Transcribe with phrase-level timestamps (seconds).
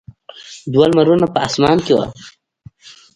[0.73, 2.05] دوه لمرونه په اسمان کې وو.